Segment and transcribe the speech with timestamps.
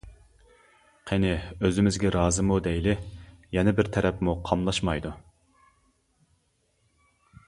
[1.09, 1.33] قېنى
[1.67, 2.95] ئۆزىمىزگە رازىمۇ دەيلى،
[3.57, 5.13] يەنە بىر تەرەپمۇ قاملاشمايدۇ.